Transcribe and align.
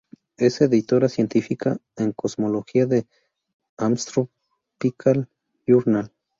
Es 0.37 0.61
editora 0.61 1.07
científica 1.09 1.77
en 1.95 2.11
cosmología 2.13 2.87
de 2.87 3.03
"The 3.03 3.09
Astrophysical 3.77 5.29
Journal". 5.67 6.11